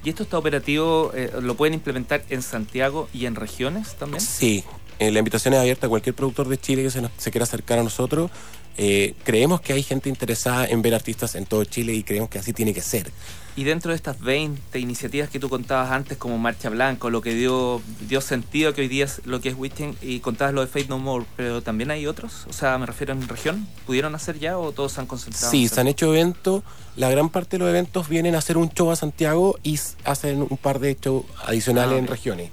¿Y 0.04 0.10
esto 0.10 0.24
está 0.24 0.38
operativo? 0.38 1.12
eh, 1.16 1.32
¿Lo 1.42 1.56
pueden 1.56 1.74
implementar 1.76 2.24
en 2.30 2.42
Santiago 2.42 3.08
y 3.14 3.26
en 3.28 3.36
regiones 3.36 3.94
también? 3.96 4.20
Sí, 4.22 4.64
eh, 5.00 5.12
la 5.12 5.20
invitación 5.20 5.54
es 5.54 5.60
abierta 5.60 5.86
a 5.86 5.90
cualquier 5.90 6.16
productor 6.16 6.48
de 6.48 6.58
Chile 6.60 6.82
que 6.84 6.90
se, 6.90 7.02
nos- 7.02 7.12
se 7.18 7.30
quiera 7.32 7.44
acercar 7.44 7.78
a 7.80 7.84
nosotros. 7.84 8.32
Eh, 8.78 9.14
creemos 9.24 9.62
que 9.62 9.74
hay 9.74 9.84
gente 9.84 10.10
interesada 10.10 10.66
en 10.66 10.82
ver 10.82 10.96
artistas 10.96 11.36
en 11.36 11.46
todo 11.46 11.64
Chile 11.66 11.94
y 11.94 12.04
creemos 12.04 12.30
que 12.30 12.40
así 12.40 12.52
tiene 12.54 12.74
que 12.74 12.82
ser. 12.82 13.12
Y 13.58 13.66
dentro 13.66 13.90
de 13.92 13.98
estas 13.98 14.20
20 14.22 14.80
iniciativas 14.80 15.30
que 15.30 15.38
tú 15.38 15.50
contabas 15.50 15.92
antes, 15.92 16.18
como 16.18 16.38
Marcha 16.38 16.70
Blanca, 16.70 17.10
lo 17.10 17.22
que 17.22 17.34
dio, 17.34 17.82
dio 18.08 18.22
sentido 18.22 18.74
que 18.74 18.82
hoy 18.82 18.88
día 18.88 19.04
es 19.06 19.22
lo 19.26 19.42
que 19.42 19.50
es 19.50 19.56
Witting, 19.58 19.98
y 20.02 20.22
contabas 20.22 20.54
lo 20.54 20.62
de 20.62 20.68
Fate 20.68 20.88
No 20.88 21.00
More, 21.00 21.26
pero 21.36 21.62
también 21.62 21.92
hay 21.92 22.08
otros, 22.08 22.46
o 22.50 22.54
sea, 22.54 22.78
me 22.78 22.86
refiero 22.86 23.12
en 23.12 23.28
región, 23.28 23.68
¿pudieron 23.86 24.16
hacer 24.16 24.40
ya 24.40 24.58
o 24.58 24.72
todos 24.72 24.94
se 24.94 25.02
han 25.02 25.06
concentrado? 25.08 25.52
Sí, 25.52 25.68
se 25.68 25.82
han 25.82 25.88
hecho 25.88 26.14
eventos. 26.14 26.64
La 26.96 27.10
gran 27.10 27.30
parte 27.30 27.58
de 27.58 27.60
los 27.60 27.70
eventos 27.70 28.08
vienen 28.08 28.36
a 28.36 28.38
hacer 28.38 28.58
un 28.58 28.70
show 28.70 28.90
a 28.90 28.96
Santiago 28.96 29.58
y 29.64 29.78
hacen 30.06 30.42
un 30.50 30.58
par 30.58 30.80
de 30.80 30.98
shows 31.00 31.26
adicionales 31.46 31.96
Ah, 31.96 32.00
en 32.00 32.08
regiones. 32.08 32.52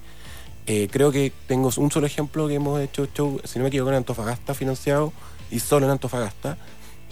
Eh, 0.66 0.88
creo 0.90 1.12
que 1.12 1.32
tengo 1.46 1.70
un 1.76 1.90
solo 1.92 2.06
ejemplo 2.06 2.46
que 2.48 2.54
hemos 2.54 2.80
hecho 2.80 3.06
show, 3.14 3.40
si 3.44 3.58
no 3.58 3.62
me 3.62 3.68
equivoco, 3.68 3.90
en 3.90 3.96
Antofagasta 3.98 4.52
financiado 4.52 5.12
y 5.50 5.60
solo 5.60 5.86
en 5.86 5.92
Antofagasta. 5.92 6.58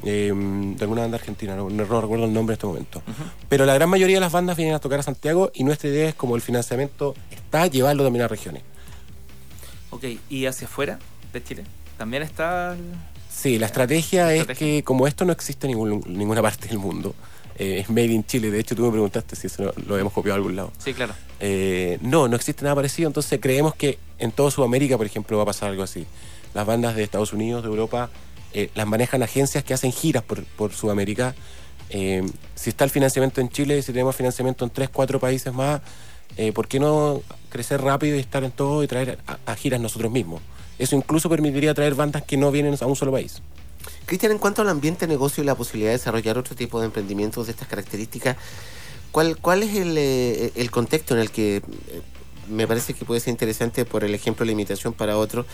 Eh, 0.03 0.33
de 0.35 0.83
alguna 0.85 1.03
banda 1.03 1.17
argentina, 1.17 1.57
no, 1.57 1.69
no 1.71 1.85
recuerdo 1.85 2.25
el 2.25 2.33
nombre 2.33 2.53
en 2.53 2.57
este 2.57 2.67
momento. 2.67 3.03
Pero 3.49 3.65
la 3.67 3.75
gran 3.75 3.89
mayoría 3.89 4.17
de 4.17 4.21
las 4.21 4.33
bandas 4.33 4.57
vienen 4.57 4.75
a 4.75 4.79
tocar 4.79 5.01
a 5.01 5.03
Santiago 5.03 5.51
y 5.55 5.65
nuestra 5.65 5.89
idea 5.89 6.09
es 6.09 6.15
como 6.15 6.37
el 6.37 6.43
financiamiento 6.43 7.15
está, 7.31 7.67
llevarlo 7.67 8.05
también 8.05 8.25
a 8.25 8.29
regiones. 8.29 8.63
Ok, 9.91 10.05
¿y 10.29 10.47
hacia 10.47 10.67
afuera 10.67 10.99
de 11.33 11.43
Chile? 11.43 11.65
¿También 11.97 12.23
está...? 12.23 12.73
el- 12.75 12.81
Sí, 13.31 13.59
la 13.59 13.67
estrategia 13.67 14.33
es 14.33 14.41
Estrategia. 14.41 14.77
que 14.79 14.83
como 14.83 15.07
esto 15.07 15.25
no 15.27 15.33
existe 15.33 15.67
en 15.67 15.73
ningún- 15.75 16.03
ninguna 16.07 16.41
parte 16.41 16.69
del 16.69 16.79
mundo, 16.79 17.15
eh, 17.59 17.81
es 17.81 17.91
made 17.91 18.07
in 18.07 18.25
Chile, 18.25 18.51
de 18.51 18.59
hecho 18.61 18.75
tú 18.75 18.83
me 18.83 18.91
preguntaste 18.91 19.37
si 19.37 19.47
eso 19.49 19.63
lo, 19.65 19.75
lo 19.87 19.99
hemos 19.99 20.13
copiado 20.15 20.35
a 20.35 20.39
algún 20.39 20.57
lado. 20.57 20.73
Sí, 20.79 20.95
claro. 20.95 21.13
Eh, 21.41 21.99
no, 22.01 22.29
no 22.29 22.37
existe 22.37 22.63
nada 22.65 22.75
parecido, 22.75 23.09
entonces 23.09 23.39
creemos 23.41 23.75
que 23.75 23.99
en 24.19 24.33
toda 24.33 24.51
Sudamérica, 24.51 24.97
por 24.97 25.05
ejemplo, 25.05 25.37
va 25.37 25.43
a 25.43 25.47
pasar 25.47 25.69
algo 25.71 25.83
así. 25.83 26.07
Las 26.55 26.67
bandas 26.67 26.97
de 26.97 27.03
Estados 27.03 27.35
Unidos, 27.35 27.63
de 27.63 27.69
Europa, 27.69 28.09
eh, 28.57 28.71
las 28.75 28.87
manejan 28.87 29.23
agencias 29.23 29.63
que 29.65 29.75
hacen 29.75 29.93
giras 29.93 30.23
por, 30.23 30.43
por 30.43 30.73
Sudamérica. 30.73 31.35
Eh, 31.91 32.27
si 32.55 32.71
está 32.71 32.85
el 32.85 32.91
financiamiento 32.91 33.43
en 33.43 33.51
Chile, 33.51 33.83
si 33.83 33.93
tenemos 33.93 34.17
financiamiento 34.17 34.65
en 34.65 34.71
tres, 34.71 34.89
cuatro 34.89 35.21
países 35.21 35.53
más, 35.53 35.83
eh, 36.39 36.53
¿por 36.53 36.67
qué 36.67 36.81
no 36.81 37.21
crecer 37.51 37.83
rápido 37.83 38.17
y 38.17 38.21
estar 38.21 38.45
en 38.45 38.53
todo 38.53 38.83
y 38.83 38.87
traer 38.87 39.19
a, 39.45 39.55
giras 39.57 39.79
nosotros 39.79 40.11
mismos? 40.11 40.41
Eso 40.79 40.97
incluso 40.97 41.29
permitiría 41.29 41.75
traer 41.75 41.95
bandas 41.95 42.23
que 42.23 42.39
no 42.39 42.51
vienen 42.51 42.75
a 42.81 42.87
un 42.87 42.97
solo 42.97 43.13
país. 43.13 43.43
Cristian, 44.07 44.33
en 44.33 44.39
cuanto 44.39 44.63
al 44.63 44.71
ambiente 44.71 45.07
de 45.07 45.13
negocio 45.13 45.43
y 45.43 45.47
la 45.47 45.55
posibilidad 45.55 45.91
de 45.91 45.99
desarrollar 45.99 46.39
otro 46.39 46.57
tipo 46.57 46.81
de 46.81 46.87
emprendimientos 46.87 47.49
de 47.49 47.53
estas 47.53 47.69
características, 47.69 48.39
¿cuál, 49.13 49.37
cuál 49.37 49.65
es 49.65 49.77
el, 49.77 49.99
el 49.99 50.71
contexto 50.71 51.13
en 51.13 51.21
el 51.21 51.31
que 51.31 51.61
me 52.49 52.67
parece 52.67 52.95
que 52.95 53.05
puede 53.05 53.21
ser 53.21 53.33
interesante 53.33 53.85
por 53.85 54.03
el 54.03 54.15
ejemplo 54.15 54.45
de 54.45 54.47
la 54.47 54.53
imitación 54.53 54.95
para 54.95 55.19
otros 55.19 55.45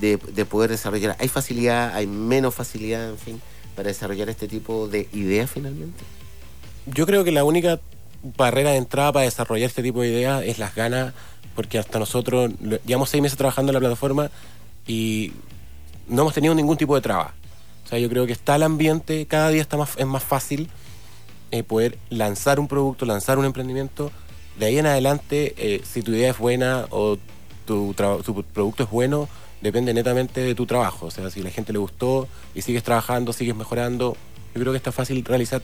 de, 0.00 0.16
de 0.16 0.44
poder 0.44 0.70
desarrollar? 0.70 1.16
¿Hay 1.18 1.28
facilidad, 1.28 1.94
hay 1.94 2.06
menos 2.06 2.54
facilidad, 2.54 3.08
en 3.08 3.18
fin, 3.18 3.40
para 3.74 3.88
desarrollar 3.88 4.28
este 4.28 4.48
tipo 4.48 4.88
de 4.88 5.08
ideas 5.12 5.50
finalmente? 5.50 6.04
Yo 6.86 7.06
creo 7.06 7.24
que 7.24 7.32
la 7.32 7.44
única 7.44 7.80
barrera 8.36 8.70
de 8.70 8.76
entrada 8.76 9.12
para 9.12 9.24
desarrollar 9.24 9.68
este 9.68 9.82
tipo 9.82 10.02
de 10.02 10.08
ideas 10.08 10.42
es 10.44 10.58
las 10.58 10.74
ganas, 10.74 11.14
porque 11.54 11.78
hasta 11.78 11.98
nosotros 11.98 12.52
llevamos 12.84 13.10
seis 13.10 13.22
meses 13.22 13.38
trabajando 13.38 13.70
en 13.70 13.74
la 13.74 13.80
plataforma 13.80 14.30
y 14.86 15.32
no 16.08 16.22
hemos 16.22 16.34
tenido 16.34 16.54
ningún 16.54 16.76
tipo 16.76 16.94
de 16.94 17.00
traba. 17.00 17.34
O 17.84 17.88
sea, 17.88 17.98
yo 17.98 18.08
creo 18.08 18.26
que 18.26 18.32
está 18.32 18.56
el 18.56 18.62
ambiente, 18.62 19.26
cada 19.26 19.50
día 19.50 19.62
está 19.62 19.76
más, 19.76 19.90
es 19.96 20.06
más 20.06 20.24
fácil 20.24 20.68
eh, 21.50 21.62
poder 21.62 21.98
lanzar 22.08 22.58
un 22.58 22.66
producto, 22.66 23.04
lanzar 23.04 23.38
un 23.38 23.44
emprendimiento. 23.44 24.10
De 24.58 24.66
ahí 24.66 24.78
en 24.78 24.86
adelante, 24.86 25.54
eh, 25.58 25.82
si 25.84 26.02
tu 26.02 26.12
idea 26.12 26.30
es 26.30 26.38
buena 26.38 26.86
o 26.90 27.18
tu, 27.66 27.94
tu 27.94 28.42
producto 28.42 28.84
es 28.84 28.90
bueno, 28.90 29.28
depende 29.60 29.92
netamente 29.94 30.40
de 30.40 30.54
tu 30.54 30.66
trabajo. 30.66 31.06
O 31.06 31.10
sea, 31.10 31.30
si 31.30 31.42
la 31.42 31.50
gente 31.50 31.72
le 31.72 31.78
gustó 31.78 32.28
y 32.54 32.62
sigues 32.62 32.82
trabajando, 32.82 33.32
sigues 33.32 33.54
mejorando, 33.54 34.16
yo 34.54 34.60
creo 34.60 34.72
que 34.72 34.76
está 34.78 34.92
fácil 34.92 35.24
realizar 35.24 35.62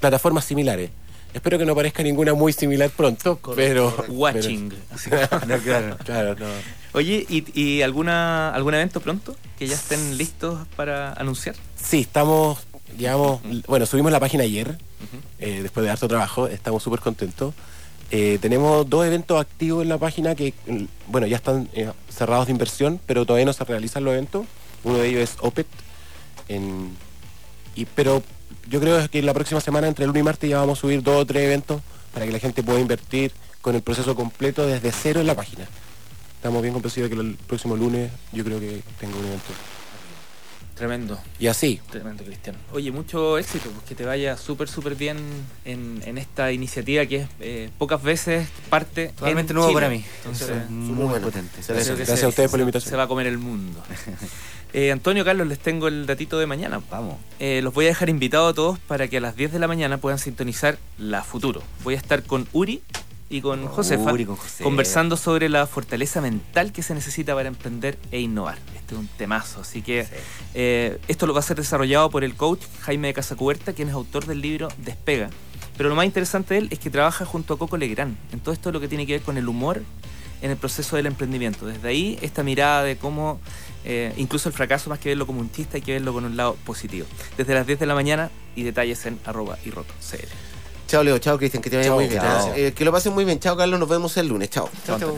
plataformas 0.00 0.44
similares. 0.44 0.90
Espero 1.34 1.58
que 1.58 1.66
no 1.66 1.74
parezca 1.74 2.02
ninguna 2.02 2.32
muy 2.32 2.52
similar 2.52 2.88
pronto, 2.90 3.38
pero... 3.54 3.94
Watching. 4.08 4.72
No, 5.46 5.58
claro. 5.58 5.58
pero- 5.64 5.96
claro, 5.98 6.34
no. 6.36 6.46
Oye, 6.94 7.26
¿y, 7.28 7.44
y 7.60 7.82
alguna, 7.82 8.50
algún 8.54 8.72
evento 8.72 9.00
pronto 9.00 9.36
que 9.58 9.66
ya 9.66 9.74
estén 9.74 10.16
listos 10.16 10.66
para 10.76 11.12
anunciar? 11.12 11.54
Sí, 11.76 12.00
estamos, 12.00 12.58
digamos, 12.96 13.40
bueno, 13.66 13.84
subimos 13.84 14.10
la 14.12 14.20
página 14.20 14.44
ayer, 14.44 14.78
eh, 15.38 15.60
después 15.62 15.84
de 15.84 15.90
harto 15.90 16.08
trabajo, 16.08 16.46
estamos 16.46 16.82
súper 16.82 17.00
contentos. 17.00 17.52
Eh, 18.10 18.38
tenemos 18.40 18.88
dos 18.88 19.04
eventos 19.04 19.40
activos 19.40 19.82
en 19.82 19.88
la 19.88 19.98
página 19.98 20.34
que, 20.34 20.54
bueno, 21.08 21.26
ya 21.26 21.36
están 21.36 21.68
eh, 21.72 21.90
cerrados 22.08 22.46
de 22.46 22.52
inversión, 22.52 23.00
pero 23.06 23.26
todavía 23.26 23.46
no 23.46 23.52
se 23.52 23.64
realizan 23.64 24.04
los 24.04 24.12
eventos. 24.12 24.46
Uno 24.84 24.98
de 24.98 25.08
ellos 25.08 25.22
es 25.22 25.36
OPET, 25.40 25.66
pero 27.94 28.22
yo 28.68 28.80
creo 28.80 29.08
que 29.08 29.22
la 29.22 29.34
próxima 29.34 29.60
semana, 29.60 29.88
entre 29.88 30.04
el 30.04 30.08
lunes 30.08 30.20
y 30.20 30.24
martes, 30.24 30.50
ya 30.50 30.58
vamos 30.58 30.78
a 30.78 30.80
subir 30.80 31.02
dos 31.02 31.22
o 31.22 31.26
tres 31.26 31.44
eventos 31.44 31.82
para 32.14 32.26
que 32.26 32.32
la 32.32 32.38
gente 32.38 32.62
pueda 32.62 32.80
invertir 32.80 33.32
con 33.60 33.74
el 33.74 33.82
proceso 33.82 34.14
completo 34.14 34.66
desde 34.66 34.92
cero 34.92 35.20
en 35.20 35.26
la 35.26 35.34
página. 35.34 35.66
Estamos 36.36 36.62
bien 36.62 36.72
convencidos 36.72 37.10
de 37.10 37.16
que 37.16 37.22
el 37.22 37.34
próximo 37.34 37.76
lunes 37.76 38.12
yo 38.32 38.44
creo 38.44 38.60
que 38.60 38.82
tengo 39.00 39.18
un 39.18 39.26
evento. 39.26 39.52
Tremendo. 40.76 41.18
Y 41.38 41.46
así, 41.46 41.80
Tremendo, 41.90 42.22
Cristian. 42.22 42.54
Oye, 42.72 42.90
mucho 42.92 43.38
éxito, 43.38 43.70
pues 43.70 43.84
que 43.86 43.94
te 43.94 44.04
vaya 44.04 44.36
súper, 44.36 44.68
súper 44.68 44.94
bien 44.94 45.16
en, 45.64 46.02
en 46.04 46.18
esta 46.18 46.52
iniciativa 46.52 47.06
que 47.06 47.16
es 47.22 47.28
eh, 47.40 47.70
pocas 47.78 48.02
veces 48.02 48.46
parte. 48.68 49.08
Totalmente 49.16 49.52
en 49.52 49.56
nuevo 49.56 49.70
Chile. 49.70 49.80
para 49.80 49.88
mí. 49.90 50.04
Entonces, 50.18 50.48
Entonces, 50.50 50.70
muy 50.70 50.94
muy 50.94 51.04
bueno. 51.06 51.26
potente. 51.26 51.56
Gracias 51.66 52.18
se- 52.20 52.24
a 52.26 52.28
ustedes 52.28 52.50
por 52.50 52.58
la 52.58 52.62
se- 52.64 52.68
invitación. 52.68 52.90
Se 52.90 52.96
va 52.96 53.04
a 53.04 53.08
comer 53.08 53.26
el 53.26 53.38
mundo. 53.38 53.82
Eh, 54.72 54.92
Antonio, 54.92 55.24
Carlos, 55.24 55.46
les 55.46 55.58
tengo 55.58 55.88
el 55.88 56.04
datito 56.04 56.38
de 56.38 56.44
mañana. 56.44 56.82
Vamos. 56.90 57.16
Eh, 57.38 57.60
los 57.62 57.72
voy 57.72 57.86
a 57.86 57.88
dejar 57.88 58.10
invitados 58.10 58.50
a 58.50 58.54
todos 58.54 58.78
para 58.80 59.08
que 59.08 59.16
a 59.18 59.20
las 59.20 59.34
10 59.34 59.52
de 59.52 59.58
la 59.58 59.68
mañana 59.68 59.96
puedan 59.98 60.18
sintonizar 60.18 60.76
La 60.98 61.22
Futuro. 61.22 61.62
Voy 61.82 61.94
a 61.94 61.96
estar 61.96 62.24
con 62.24 62.46
Uri 62.52 62.82
y 63.28 63.40
con 63.40 63.66
Josefa 63.66 64.12
Uri, 64.12 64.24
con 64.24 64.36
Josefa. 64.36 64.64
conversando 64.64 65.16
sobre 65.16 65.48
la 65.48 65.66
fortaleza 65.66 66.20
mental 66.20 66.72
que 66.72 66.82
se 66.82 66.94
necesita 66.94 67.34
para 67.34 67.48
emprender 67.48 67.98
e 68.12 68.20
innovar. 68.20 68.58
Este 68.76 68.94
es 68.94 69.00
un 69.00 69.08
temazo, 69.08 69.62
así 69.62 69.82
que 69.82 70.04
Sí. 70.04 70.10
eh, 70.54 70.98
esto 71.08 71.26
lo 71.26 71.34
va 71.34 71.40
a 71.40 71.42
ser 71.42 71.56
desarrollado 71.56 72.08
por 72.10 72.22
el 72.24 72.34
coach 72.34 72.60
Jaime 72.82 73.08
de 73.08 73.14
Casacuberta, 73.14 73.72
quien 73.72 73.88
es 73.88 73.94
autor 73.94 74.26
del 74.26 74.40
libro 74.40 74.68
Despega. 74.78 75.30
Pero 75.76 75.88
lo 75.88 75.94
más 75.96 76.06
interesante 76.06 76.54
de 76.54 76.60
él 76.60 76.68
es 76.70 76.78
que 76.78 76.88
trabaja 76.88 77.24
junto 77.26 77.54
a 77.54 77.58
Coco 77.58 77.76
Legrand 77.76 78.16
en 78.32 78.40
todo 78.40 78.54
esto 78.54 78.70
lo 78.72 78.80
que 78.80 78.88
tiene 78.88 79.06
que 79.06 79.12
ver 79.14 79.22
con 79.22 79.36
el 79.36 79.48
humor 79.48 79.82
en 80.40 80.50
el 80.50 80.56
proceso 80.56 80.96
del 80.96 81.06
emprendimiento. 81.06 81.66
Desde 81.66 81.88
ahí, 81.88 82.18
esta 82.22 82.42
mirada 82.42 82.82
de 82.84 82.96
cómo 82.96 83.40
eh, 83.84 84.12
incluso 84.16 84.48
el 84.48 84.54
fracaso, 84.54 84.88
más 84.90 84.98
que 84.98 85.08
verlo 85.10 85.26
como 85.26 85.40
un 85.40 85.50
chiste, 85.50 85.76
hay 85.78 85.82
que 85.82 85.92
verlo 85.92 86.12
con 86.12 86.24
un 86.24 86.36
lado 86.36 86.56
positivo. 86.64 87.06
Desde 87.36 87.54
las 87.54 87.66
10 87.66 87.78
de 87.80 87.86
la 87.86 87.94
mañana 87.94 88.30
y 88.54 88.62
detalles 88.62 89.04
en 89.06 89.18
arroba 89.24 89.58
y 89.64 89.70
roto 89.70 89.92
CL. 90.00 90.26
Chao, 90.86 91.02
Leo. 91.02 91.18
Chao, 91.18 91.38
Cristian. 91.38 91.62
Que 91.62 91.70
te 91.70 91.76
vaya 91.76 91.88
Chao, 91.88 91.96
muy 91.96 92.08
bien. 92.08 92.22
Eh, 92.54 92.72
que 92.72 92.84
lo 92.84 92.92
pasen 92.92 93.12
muy 93.12 93.24
bien. 93.24 93.38
Chao, 93.40 93.56
Carlos. 93.56 93.78
Nos 93.78 93.88
vemos 93.88 94.16
el 94.16 94.28
lunes. 94.28 94.50
Chao. 94.50 94.68
Chao, 94.86 94.98
chao. 94.98 95.16